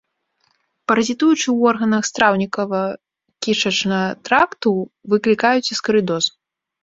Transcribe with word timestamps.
Паразітуючы 0.91 1.43
ў 1.51 1.57
органах 1.73 2.03
страўнікава-кішачнага 2.11 4.07
тракту, 4.29 4.71
выклікаюць 5.13 5.71
аскарыдоз. 5.77 6.23